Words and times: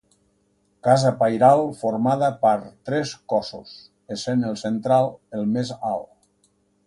Casa 0.85 1.09
pairal 1.19 1.59
formada 1.81 2.29
per 2.45 2.55
tres 2.89 3.11
cossos, 3.33 3.75
essent 4.17 4.47
el 4.53 4.59
central 4.65 5.13
el 5.41 5.45
més 5.59 5.75
alt. 5.93 6.11